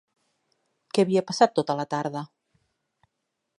[0.97, 2.25] Què havia passat tota la tarda?